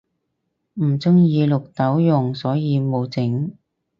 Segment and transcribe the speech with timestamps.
[0.73, 3.51] 唔鍾意綠豆蓉所以無整